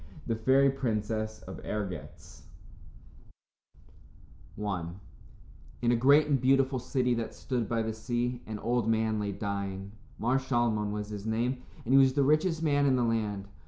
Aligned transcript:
The 0.25 0.35
Fairy 0.35 0.71
Princess 0.71 1.43
of 1.43 1.59
Ergetz 1.63 2.41
I 4.59 4.85
In 5.83 5.91
a 5.91 5.95
great 5.95 6.25
and 6.25 6.41
beautiful 6.41 6.79
city 6.79 7.13
that 7.13 7.35
stood 7.35 7.69
by 7.69 7.83
the 7.83 7.93
sea, 7.93 8.41
an 8.47 8.57
old 8.57 8.87
man 8.89 9.19
lay 9.19 9.31
dying. 9.31 9.91
Mar 10.17 10.39
Shalmon 10.39 10.89
was 10.91 11.09
his 11.09 11.27
name, 11.27 11.61
and 11.85 11.93
he 11.93 11.99
was 11.99 12.13
the 12.13 12.23
richest 12.23 12.63
man 12.63 12.87
in 12.87 12.95
the 12.95 13.03
land. 13.03 13.47